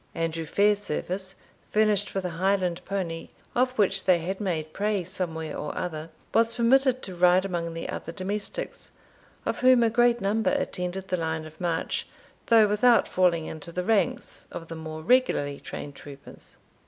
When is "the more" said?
14.69-15.03